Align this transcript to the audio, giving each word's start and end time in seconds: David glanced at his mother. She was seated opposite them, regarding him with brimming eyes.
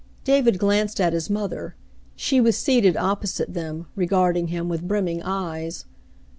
David 0.23 0.57
glanced 0.57 0.99
at 0.99 1.13
his 1.13 1.29
mother. 1.29 1.75
She 2.15 2.41
was 2.41 2.57
seated 2.57 2.97
opposite 2.97 3.53
them, 3.53 3.85
regarding 3.95 4.47
him 4.47 4.67
with 4.67 4.87
brimming 4.87 5.21
eyes. 5.21 5.85